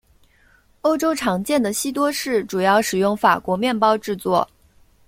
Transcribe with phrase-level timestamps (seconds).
[0.81, 4.49] 欧洲常见的西多士主要使用法国面包制作。